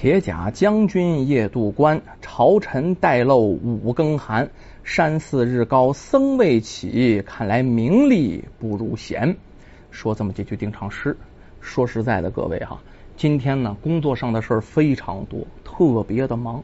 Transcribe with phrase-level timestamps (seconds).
[0.00, 4.48] 铁甲将军夜渡关，朝臣待漏五更寒。
[4.84, 9.36] 山寺日高僧未起，看来名利不如闲。
[9.90, 11.16] 说这么几句定场诗。
[11.60, 12.80] 说实在的，各位哈，
[13.16, 16.62] 今天呢工作上的事儿非常多，特别的忙。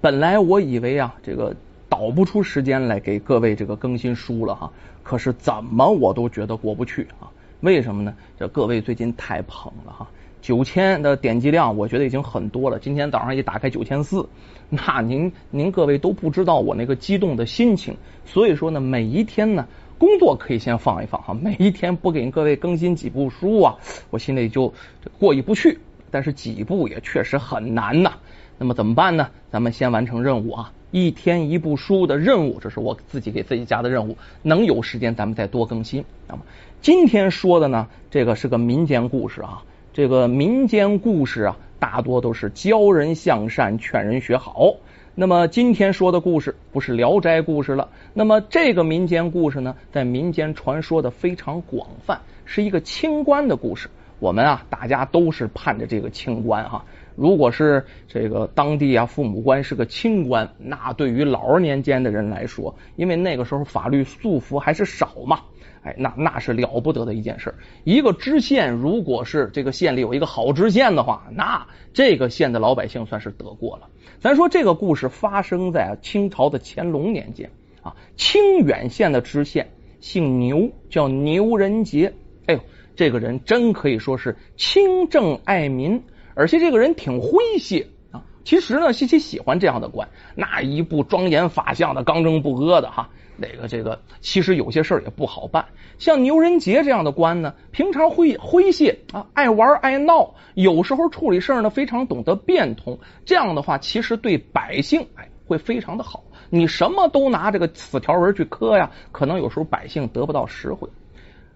[0.00, 1.54] 本来我以为啊，这个
[1.88, 4.72] 倒不出时间来给各位这个更新书了哈，
[5.04, 7.30] 可是怎么我都觉得过不去啊。
[7.60, 8.12] 为什么呢？
[8.36, 10.10] 这各位最近太捧了哈。
[10.44, 12.78] 九千的点击量，我觉得已经很多了。
[12.78, 14.28] 今天早上一打开九千四，
[14.68, 17.96] 那您您各位都不知道我那个激动的心情。
[18.26, 23.74] 所以说呢，每一天呢，工作可以先放一放哈，每一天不给各位更新几部书啊，
[24.10, 24.70] 我心里就
[25.18, 25.78] 过意不去。
[26.10, 28.12] 但是几部也确实很难呐。
[28.58, 29.30] 那么怎么办呢？
[29.50, 34.18] 咱们先完成任务啊，一天一部书的任务，这是我自己给自己加的任务。
[34.42, 36.04] 能有时间咱们再多更新。
[36.28, 36.42] 那么
[36.82, 39.62] 今天说的呢，这个是个民间故事啊。
[39.94, 44.74] 这个民间故事啊，大多都是教人向善、劝人学好。
[45.14, 47.90] 那么今天说的故事不是《聊斋》故事了。
[48.12, 53.88] 那么这个民间故事呢，在民间传说的非常广泛，是一个清官的故事。
[54.18, 56.84] 我们啊，大家都是盼着这个清官哈。
[57.14, 65.42] 如果是这个当地啊，父母官是个清官，那对于老年间的人来说，因为那个时候法律束缚还是少嘛。
[65.84, 67.54] 哎，那那是了不得的一件事。
[67.84, 73.88] 一个知县，如果是这个县里有一个好知县的话，那这个县的老百姓算是得过了。
[74.18, 77.50] 咱说这个故事发生在清朝的乾隆年间
[77.82, 79.68] 啊，清远县的知县
[80.00, 82.14] 姓牛，叫牛仁杰。
[82.46, 82.60] 哎呦，
[82.96, 86.02] 这个人真可以说是清正爱民，
[86.34, 88.24] 而且这个人挺诙谐啊。
[88.42, 93.10] 其实呢，西岐喜欢这样的官，那一部庄严法相的、刚正不阿的哈。
[93.36, 95.66] 那个这个，其实有些事儿也不好办。
[95.98, 102.98] 像牛仁杰这样的官呢，平常会诙谐啊，爱玩爱闹，有时候处理事儿呢非常懂得变通。
[103.24, 106.24] 这样的话，其实对百姓哎会非常的好。
[106.50, 110.88] 你什么都拿这个死条文去磕呀，可能有时候百姓得不到实惠。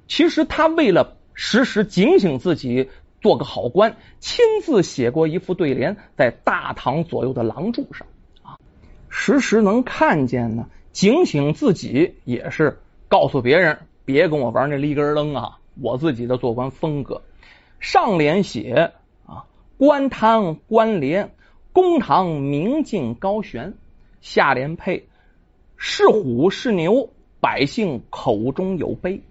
[0.09, 2.89] 其实他为了时时警醒自己，
[3.21, 8.07] 做个好官，亲自写过一副对联，在大堂左右的廊柱上
[8.43, 8.59] 啊，
[9.09, 10.67] 时时能看见呢。
[10.99, 15.61] 警醒自己也是告诉别人，别跟我玩那立根楞啊！
[15.81, 17.23] 我自己的做官风格，
[17.79, 18.91] 上联写
[19.25, 19.45] 啊，
[19.77, 21.31] 官贪官廉，
[21.73, 23.75] 公堂明镜高悬；
[24.21, 25.07] 下联配
[25.77, 29.23] 是虎是牛，百姓口中有碑。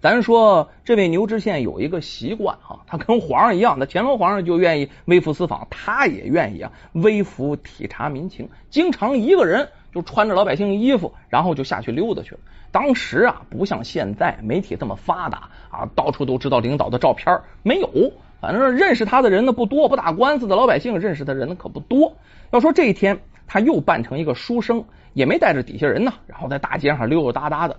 [0.00, 9.70] 咱说这位牛知县有一个习惯啊，他跟皇上一样，那乾隆皇上就愿意微服私访，他也愿意啊微服体察民情，经常一个人。
[9.92, 12.40] 就穿着老百姓衣服，然后就下去溜达去了。
[12.70, 18.12] 当时啊，不像现在媒体这么发达啊，到处都知道领导的照片，没有。
[18.40, 22.16] 反正认识他的人呢不多，不打官司的老百姓认识的人呢可不多。
[22.50, 27.78] 要说这一天，他又扮成一个书生，也没带着底下人呢，然后在大街上溜溜达达的，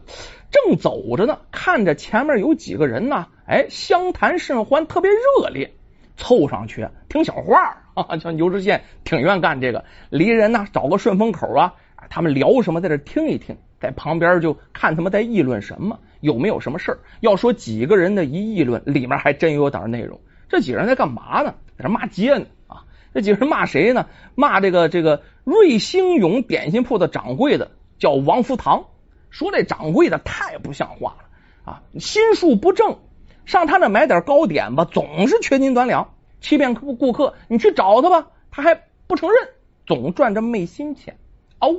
[0.52, 5.72] 正走着呢，看着前面有几个人呢，哎，相谈甚欢，特别热烈，
[6.18, 11.75] 凑上去听小话啊， 像牛知县挺愿干这个，离人呢找个顺风口啊。
[12.09, 17.00] 他们聊什么，在这听一听，在旁边就看他们在议论什么，有没有什么事儿。
[17.22, 20.19] 要说几个人的一议论，里面还真有点内容。
[20.50, 21.53] 这几个人在干嘛呢？
[21.78, 22.84] 在这骂街呢啊！
[23.14, 24.08] 这几个人骂谁呢？
[24.36, 28.86] 骂这个这个瑞兴永点心铺的掌柜的叫王福堂，
[29.30, 32.98] 说这掌柜的太不像话了啊，心术不正，
[33.46, 37.36] 上他那买点糕点吧，总是缺斤短两，欺骗顾顾客。
[37.48, 39.50] 你去找他吧，他还不承认，
[39.86, 41.18] 总赚着昧心钱。
[41.59, 41.75] 哦，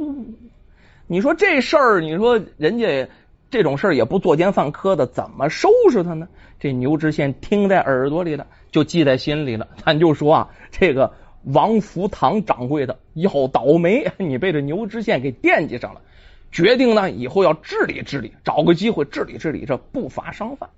[1.06, 3.08] 你说这事儿，你说人家
[3.50, 6.28] 这种事儿也不作奸犯科的，怎么收拾他呢？
[6.58, 9.68] 这牛知县听在耳朵里了，就记在心里了。
[9.84, 11.14] 咱就说啊，这个
[11.44, 16.02] 王福堂掌柜的要倒霉，你被这牛知县给惦记上了，
[16.52, 20.68] 决定呢以后要治理治理，找个机会治理治理这不法商贩。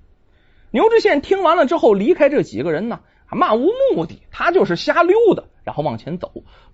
[0.71, 6.31] 牛知县听完了之后，离开这几个人呢，漫无目的，他就是瞎溜达，然后往前走。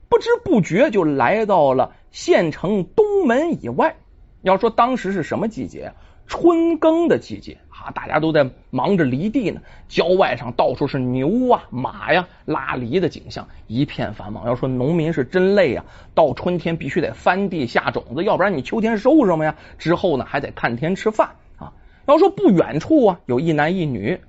[0.09, 3.97] 不知不觉就来到了县城东门以外。
[4.43, 5.93] 要说当时是什么季节？
[6.27, 9.63] 春耕的季节啊，大家都在忙着犁地呢。
[9.89, 14.47] 郊外上到处是牛啊、马呀拉犁的景象，一片繁忙。
[14.47, 19.57] 要说农民是真累啊，到春天必须得翻地下种子，要不然你秋天收什么呀？
[19.79, 21.73] 之后呢，还得看天吃饭啊。
[22.07, 24.21] 要说不远处啊，有一男一女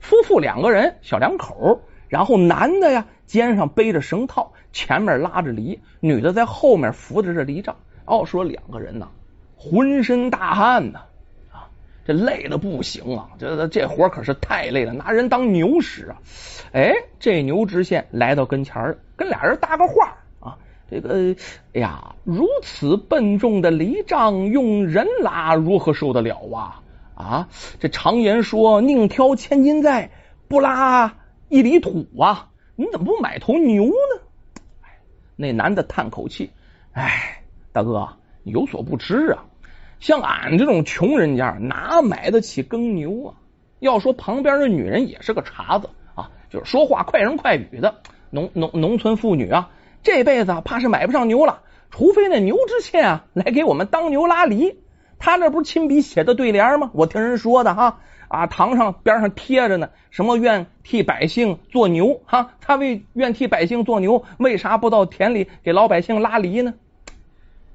[0.00, 4.52] 夫妇两个人，小两口，然后男的呀肩上背着绳套。
[4.76, 7.76] 前面拉着犁，女的在后面扶着这犁杖。
[8.04, 9.08] 哦，说两个人呢，
[9.56, 11.00] 浑身大汗呢
[11.50, 11.72] 啊！
[12.04, 13.30] 这累的不行啊！
[13.38, 16.20] 这这活可是太累了，拿人当牛使啊！
[16.74, 20.58] 哎，这牛知县来到跟前儿，跟俩人搭个话啊。
[20.90, 21.34] 这个，
[21.72, 26.82] 哎呀，如此笨重的犁杖，用人拉如何受得了啊？
[27.14, 27.48] 啊，
[27.80, 30.10] 这常言说，宁挑千斤载，
[30.48, 31.14] 不拉
[31.48, 32.50] 一里土啊！
[32.78, 33.90] 你怎么不买头牛？
[35.36, 36.50] 那男的叹口气，
[36.92, 37.42] 哎，
[37.72, 38.08] 大哥，
[38.42, 39.44] 有所不知啊。
[40.00, 43.34] 像俺这种穷人家，哪买得起耕牛啊？
[43.78, 48.00] 要说旁边的女人也是个茬子啊，就是说话快人快语的
[48.30, 49.70] 农农农村妇女啊，
[50.02, 54.78] 这辈子怕是买不上牛了，除非那牛知县啊来给我们当牛拉犁。
[55.18, 56.90] 他那不是亲笔写的对联吗？
[56.92, 62.52] 我听人说的哈啊，堂上边上贴着呢，什么愿替百姓做牛哈？
[62.60, 66.74] 他为愿替百姓做牛，为啥不到田里给老百姓拉犁呢？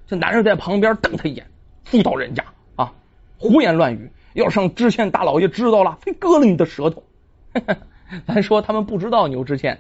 [0.08, 1.48] 这男人在旁边瞪他一眼。
[1.84, 2.46] 妇道人家
[2.76, 2.94] 啊，
[3.38, 4.12] 胡言乱语！
[4.34, 7.04] 要是让知县大老爷知道了，非割了你的舌头！
[8.28, 9.80] 咱说他们不知道牛知县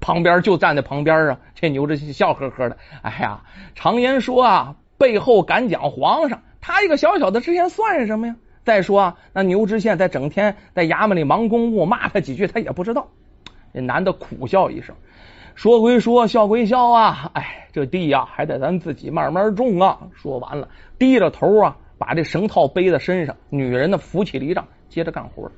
[0.00, 2.76] 旁边就站在旁边啊，这牛知县笑呵呵的。
[3.02, 3.42] 哎呀，
[3.74, 8.36] 常言说啊，背后敢讲皇上，他一个小小的知县算什么呀？
[8.64, 13.08] 再说啊，那牛知县在整天在衙门里忙公务，骂他几句他也不知道。
[13.74, 14.94] 这男的苦笑一声。
[15.54, 19.98] 说归说，笑归笑啊，哎，这地呀还得咱自己慢慢种啊。
[20.14, 20.68] 说完了，
[20.98, 25.50] 低着头啊，把这绳套背在身上，女人呢扶起犁杖，接着干活。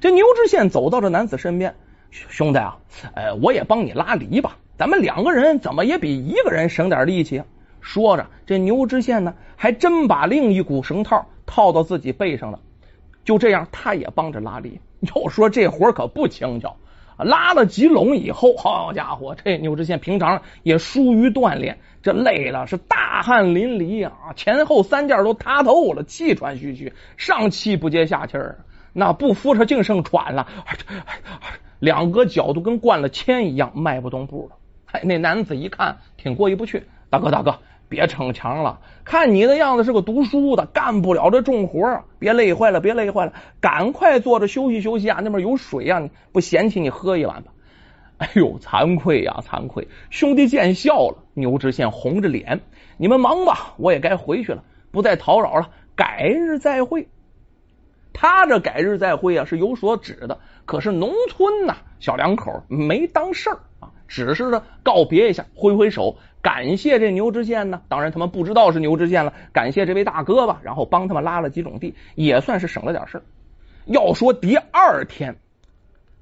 [0.00, 1.74] 这牛知县走到这男子身边，
[2.10, 2.78] 兄弟啊，
[3.14, 7.46] 呃，我也帮你拉犁吧，咱们两个人怎么也比一个人省点力气啊。
[7.84, 12.58] 说着，这牛知县呢还真把另一股绳套套到自己背上了，
[13.24, 14.80] 就这样，他也帮着拉犁。
[15.14, 16.76] 要说这活可不轻巧。
[17.18, 28.64] 拉了几垄以后，好家伙，这牛知县平常也疏于锻炼，这累了是大汗淋漓啊，前后三件都塌透了，气喘吁吁，上气不接下气儿，
[28.94, 30.48] 那不扶着净剩喘了，
[31.78, 34.56] 两个脚都跟灌了铅一样，迈不动步了。
[34.86, 37.60] 哎，那男子一看挺过意不去，大哥大哥。
[37.94, 45.20] 别逞强了，看你的样子是个读书的，干不了这重活，别累坏了，别累坏了，赶快坐着休息休息啊！
[45.22, 47.52] 那边有水啊，不嫌弃你喝一碗吧？
[48.18, 49.86] 哎呦，惭愧呀，惭愧！
[50.10, 51.18] 兄弟见笑了。
[51.34, 52.62] 牛知县红着脸，
[52.96, 57.06] 你们忙吧，我也该回去了，不再叨扰了，改日再会。
[58.12, 63.58] 他这改日再会啊，是有所指的，可是农村呐，小两口没当事儿，
[64.08, 66.16] 只是呢告别一下，挥挥手。
[66.42, 69.32] 感谢这牛知县呢，当然他们不知道是牛知县了。
[69.52, 73.22] 感谢这位大哥吧，然后帮他们拉了几种地，也算是省了点事
[73.86, 75.36] 要说第二天，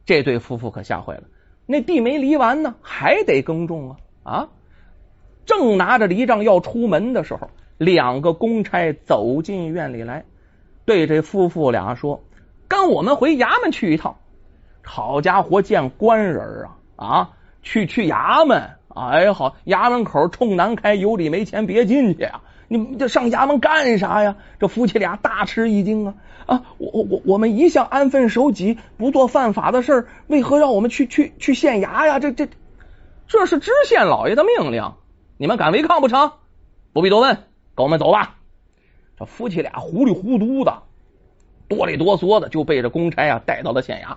[0.07, 1.25] 这对夫妇可吓坏了，
[1.67, 4.49] 那地没犁完呢，还得耕种啊啊！
[5.45, 10.25] 正拿着犁杖要出门的时候，两个公差走进院里来，
[10.85, 12.23] 对这夫妇俩说
[12.69, 14.19] ：“跟我们回衙门去一趟。”
[14.85, 17.31] 好家伙，见官人啊啊，
[17.63, 18.71] 去去衙门。
[18.95, 22.43] 哎，好，衙门口冲南开，有理没钱别进去啊！
[22.69, 24.37] 你们这上衙门干啥呀？
[24.61, 26.15] 这夫妻俩大吃一惊啊！
[26.45, 32.19] 啊，我我我我们一向安分守己，不做犯法的事为何让我们去去去县衙呀？
[32.19, 32.49] 这这
[33.29, 34.93] 这是知县老爷的命令，
[35.39, 36.33] 你们敢违抗不成？
[36.93, 37.37] 不必多问，
[37.75, 38.35] 跟我们走吧。
[39.19, 40.83] 这夫妻俩糊里糊涂的，
[41.67, 44.17] 哆里哆嗦的就被这公差啊带到了县衙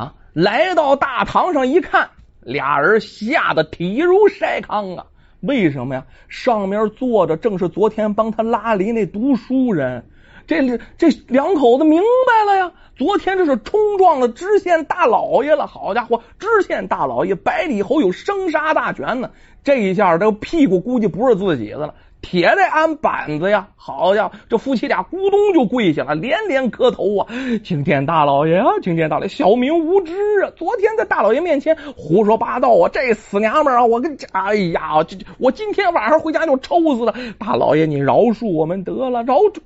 [0.00, 0.14] 啊。
[0.32, 2.10] 来到大堂上一看。
[2.44, 5.06] 俩人吓得体如筛糠啊！
[5.40, 6.06] 为什么呀？
[6.28, 10.06] 上面坐着正是昨天帮他拉犁那读书人，
[10.46, 12.72] 这这两口子明白了呀！
[12.96, 19.30] 昨天这是冲撞了知县大老爷了，好家伙，知县大老爷百里侯有生杀大权呢，
[19.64, 21.94] 这一下这屁股估计不是自己的了。
[22.24, 23.68] 铁得安板子呀！
[23.76, 27.28] 好家伙，这夫妻俩咕咚就跪下了，连连磕头啊！
[27.62, 30.50] 青天大老爷啊，青天大老爷，小民无知啊！
[30.56, 32.88] 昨天在大老爷面前胡说八道啊！
[32.90, 33.84] 这死娘们啊！
[33.84, 37.14] 我跟哎呀，这我今天晚上回家就抽死了！
[37.38, 39.56] 大老爷，你饶恕我们得了，饶恕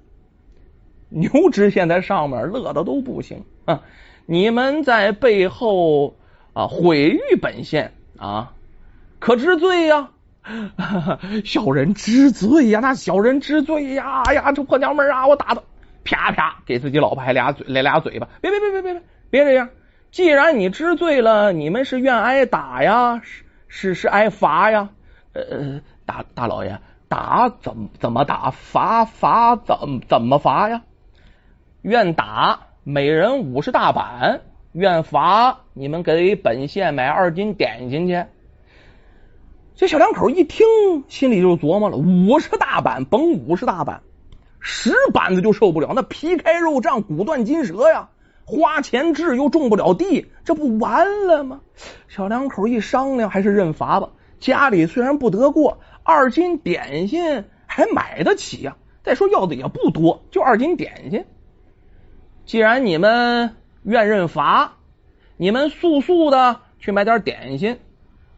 [1.10, 3.82] 牛知县在上面乐的都不行啊！
[4.26, 6.16] 你们在背后
[6.54, 8.52] 啊毁誉本县啊，
[9.20, 10.10] 可知罪呀？
[11.44, 14.22] 小人知罪呀，那小人知罪呀！
[14.26, 15.62] 哎呀，这破娘们啊，我打他，
[16.04, 19.68] 啪啪给自己老婆还俩嘴来俩嘴巴，别别别别别别别这样！
[20.10, 24.88] 既然你知罪了，你们是愿挨打呀，是是是挨罚呀？
[25.34, 28.50] 呃，大大老爷，打怎么怎么打？
[28.50, 30.82] 罚罚怎怎么罚呀？
[31.82, 34.40] 愿打每人五十大板，
[34.72, 38.24] 愿罚你们给本县买二斤点心去。
[39.78, 40.66] 这小两口一听，
[41.06, 44.02] 心里就琢磨了：五十大板，甭五十大板，
[44.58, 48.08] 十板子就受不了，那皮开肉绽，骨断筋折呀！
[48.44, 51.61] 花钱治又种不了地，这不完了吗？
[52.08, 54.11] 小两口一商量，还是认罚吧。
[54.40, 58.76] 家里虽然不得过，二斤点心还买得起呀。
[59.04, 61.25] 再说要的也不多，就二斤点心。
[62.47, 63.54] 既然你们
[63.85, 64.73] 愿认罚，
[65.37, 67.78] 你们速速的去买点点心。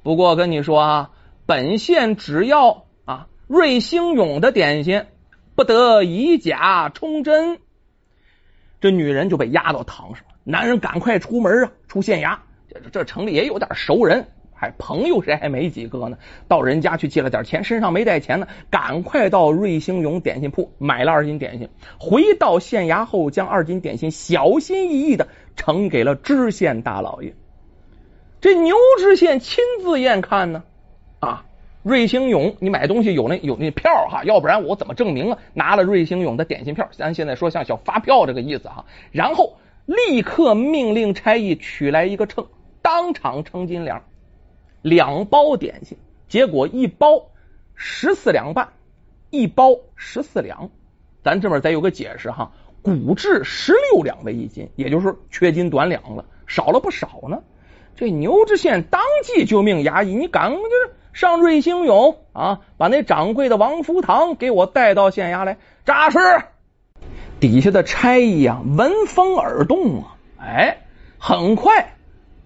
[0.03, 1.11] 不过跟你说啊，
[1.51, 5.07] 本县只要啊瑞兴永的点心，
[5.57, 7.59] 不得以假充真。
[8.81, 10.25] 这女人就被压到堂上。
[10.45, 12.39] 男人赶快出门啊，出县衙。
[12.69, 14.29] 这这城里也有点熟人。
[14.55, 16.19] 还朋友谁还没几个呢？
[16.47, 21.69] 到人家去借了点钱，身上没带钱呢，赶快到瑞兴永点心铺买了二斤点心。
[21.99, 25.27] 回到县衙后，将二斤点心小心翼翼的
[25.57, 27.35] 呈给了知县大老爷。
[28.41, 30.63] 这牛知县亲自验看呢，
[31.83, 35.39] 瑞兴永，你买东西有那有那票哈，要不然我怎么证明啊？
[35.55, 38.85] 拿了瑞兴永的点心票，咱现在说像小发票这个意思哈。
[39.13, 39.57] 然后
[39.87, 42.47] 立刻命令差役取来一个秤，
[42.83, 44.03] 当场称斤两。
[44.83, 47.27] 两包点心，结果一包
[47.75, 48.69] 十四两半，
[49.31, 50.71] 一包十四两。
[51.23, 57.43] 咱这边再有个解释哈，古制十六两为一斤，也就是缺斤短两了，少了不少呢。
[57.95, 66.19] 这牛知县当即就命衙役，你赶快就是上瑞兴永啊，把那掌柜的王福堂给我带到县衙来查实。
[67.39, 70.79] 底下的差役啊，闻风而动啊，哎，
[71.19, 71.95] 很快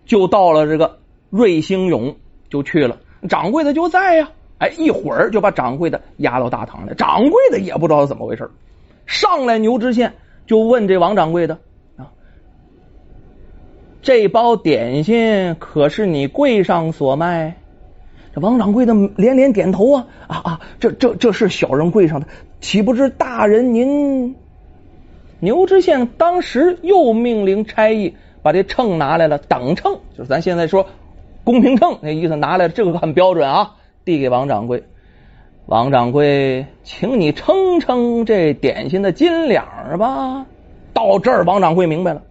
[0.07, 0.99] 就到了这个
[1.31, 2.17] 瑞兴永。
[2.51, 4.31] 就去了，掌柜的就在呀。
[4.59, 6.95] 哎，一会儿就把掌柜的押到大堂来。
[6.95, 8.49] 掌柜的也不知道怎么回事，
[9.07, 10.15] 上来牛知县
[10.47, 11.59] 就问这王掌柜的
[11.97, 12.13] 啊
[14.03, 17.57] ：“这包点心可是你柜上所卖？”
[18.35, 20.61] 这王掌柜的连连点头啊啊啊！
[20.81, 22.27] 这这这是小人柜上的，
[22.61, 24.35] 岂不知大人您？
[25.39, 30.87] 牛知县当时又命令差役把这秤拿来了，等秤，就是咱现在说。
[31.45, 33.75] 公平秤那意思拿来了，这个很标准啊！
[34.03, 34.83] 递给王掌柜，
[35.67, 40.47] 王掌柜，请你称称这点心的斤两吧。
[40.95, 42.23] 到这儿，王掌柜明白了，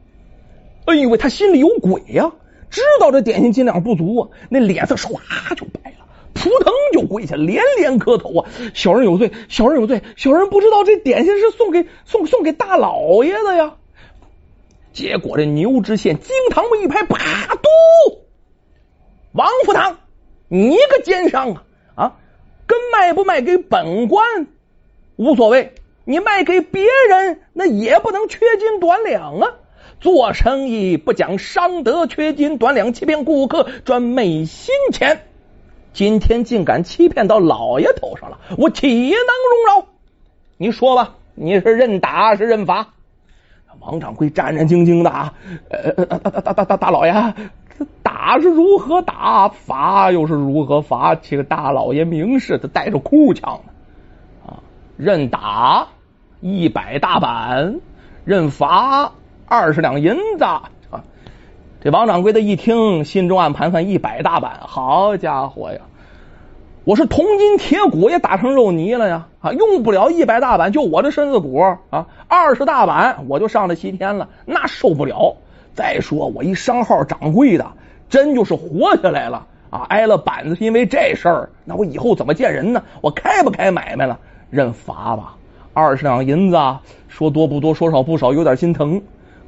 [0.85, 2.31] 哎呦喂，他心里有鬼呀！
[2.73, 5.11] 知道这点心斤两不足啊，那脸色唰
[5.55, 8.49] 就白了，扑腾就跪下，连连磕头啊！
[8.73, 13.75] 小人有罪，小人有罪，小人不知道这点心是送给送送给大老爷的呀。
[14.91, 17.69] 结果这牛知县惊堂木一拍，啪嘟。
[19.33, 19.99] 王福堂，
[20.47, 21.63] 你个奸商啊！
[21.93, 22.15] 啊，
[22.65, 24.47] 跟卖不卖给本官
[25.15, 25.75] 无所谓，
[26.05, 29.57] 你卖给别人那也不能缺斤短两啊！
[30.03, 35.21] 做生意不讲商德，缺斤短两，欺骗顾客，专昧心钱。
[35.93, 39.87] 今天竟敢欺骗到老爷头上了，我岂能容饶？
[40.57, 42.89] 你说吧，你是认打是认罚？
[43.79, 45.35] 王掌柜战战兢兢的啊，
[45.69, 47.13] 呃，大大大大大大老爷。
[48.03, 51.15] 打是如何打，罚又是如何罚？
[51.15, 52.57] 请大老爷明示。
[52.57, 53.71] 他带着哭腔呢
[54.47, 54.59] 啊，
[54.97, 55.87] 认打
[56.41, 57.79] 一百大板，
[58.25, 59.13] 认罚
[59.53, 60.63] 二十两银子啊。
[61.79, 65.81] 这王掌柜的一听，心中暗盘算：一百大板，好家伙呀！
[66.85, 69.27] 我是铜筋铁骨也打成肉泥了呀！
[69.41, 71.59] 啊，用不了一百大板，就我这身子骨
[71.91, 75.35] 啊，二十大板我就上了西天了，那受不了。
[75.75, 77.73] 再说我一商号掌柜的，
[78.09, 79.85] 真就是活下来了啊！
[79.87, 82.81] 挨了板子是因为这事儿，那我以后怎么见人呢？
[83.01, 84.17] 我开不开买卖了？
[84.49, 85.35] 认罚吧，
[85.73, 86.57] 二十两银子，
[87.07, 88.99] 说多不多，说少不少，有点心疼。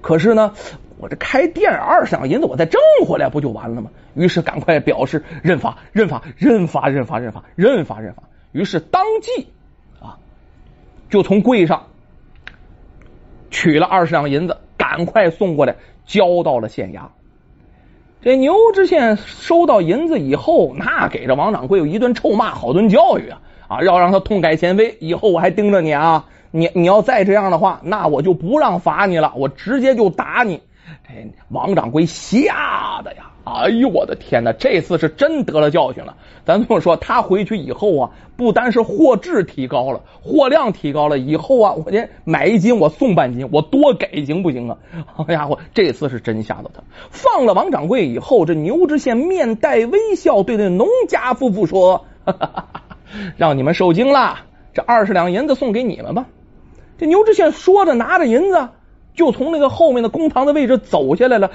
[0.06, 0.54] 可是呢，
[1.00, 3.90] 我这开店二十两银子，我再挣回来不就完了吗？
[4.14, 8.22] 于是赶快表示认罚，认罚，认罚，认罚，认罚，认罚，认罚。
[8.52, 9.48] 于是当即
[10.00, 10.20] 啊，
[11.10, 11.88] 就从柜上
[13.50, 15.76] 取了二十两银子，赶快送过来。
[16.06, 17.08] 交到了县衙，
[18.22, 23.42] 这牛知县收到银子以后，那给这王掌柜有一顿臭骂，好顿教育啊！
[23.68, 26.28] 啊，要让他痛改前非，以后我还盯着你啊！
[26.56, 30.62] 你你要再这样的话，那我就不让罚你了，我直接就打你！
[31.06, 31.14] 这
[31.50, 33.32] 王掌柜吓得呀！
[33.44, 34.54] 哎呦，我的天哪！
[34.54, 36.16] 这次是真得了教训了。
[36.46, 44.78] 咱这么说，他回去以后啊，不单是货质提高了，货量提高了，以后啊，我这买一斤我送半斤，我多给行不行啊？
[45.14, 46.82] 好家伙，这次是真吓到他。
[47.10, 52.06] 放了王掌柜以后，这牛知县面带微笑，对那农家夫妇说
[53.36, 54.40] ：“让你们受惊了，
[54.74, 56.26] 这二十两银子送给你们吧。”
[56.98, 58.70] 这牛知县说着，拿着银子
[59.14, 61.52] 就从那个后面的公堂的位置走下来了。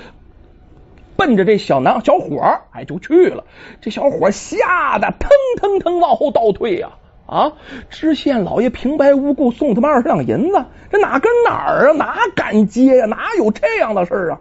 [1.17, 3.45] 奔着这小男小伙儿哎就去了，
[3.81, 6.91] 这小伙儿吓得腾腾腾往后倒退呀！
[7.27, 7.53] 啊！
[7.91, 11.93] 知县老爷平白无故送他们二十两银子，这哪跟哪儿啊？
[11.93, 13.07] 哪敢接呀？
[13.07, 14.41] 哪有这样的事儿啊？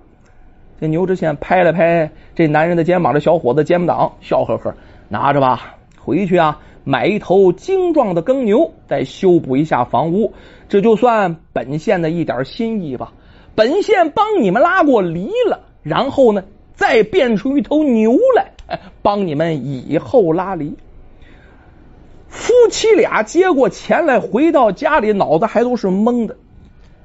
[0.81, 4.73] 这牛知县拍了拍这男人的肩膀，这小伙子肩膀笑呵呵，
[5.09, 10.33] 拿着吧，回去啊，买一头精壮的耕牛，再修补一下房屋，
[10.69, 13.13] 这就算本县的一点心意吧。
[13.53, 20.77] 本县帮你们拉过犁了，然后呢，再变出一头牛来，帮你们以后拉犁。
[22.27, 26.37] 夫妻俩接过钱来，回到家里，脑子还都是懵的。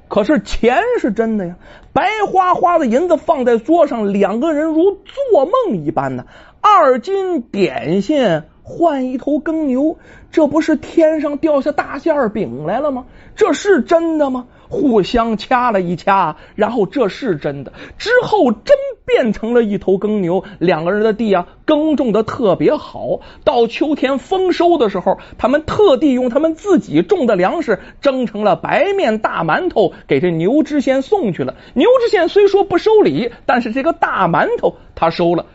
[0.07, 1.57] 可是钱是真的呀，
[1.93, 6.25] 白花花的银子放在桌上，两个人如做梦一般呢。
[6.59, 9.99] 二斤点心换一头耕牛，
[10.31, 13.05] 这不是天上掉下大馅饼来了吗？
[13.35, 14.47] 这是真的吗？
[14.67, 17.73] 互相掐了一掐，然后这是真的。
[17.99, 23.19] 之后真变成了一头耕牛，两个人的地啊耕种的特别好。
[23.43, 31.53] 到秋天丰收的时候，他们特地用他们自己种的粮食蒸成了白面大馒头，给这牛知县送去了。
[31.75, 35.45] 牛知县虽说不收礼，但是这个大馒头他收了。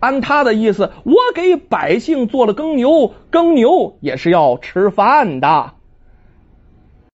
[0.00, 5.74] 按他的意思，我给百姓做了耕牛，耕牛也是要吃饭的。